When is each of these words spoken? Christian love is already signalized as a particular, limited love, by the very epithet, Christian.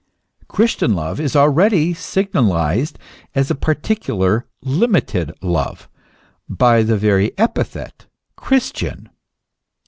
Christian 0.47 0.95
love 0.95 1.19
is 1.19 1.35
already 1.35 1.93
signalized 1.93 2.97
as 3.35 3.51
a 3.51 3.53
particular, 3.53 4.47
limited 4.63 5.31
love, 5.43 5.87
by 6.49 6.81
the 6.81 6.97
very 6.97 7.37
epithet, 7.37 8.07
Christian. 8.35 9.09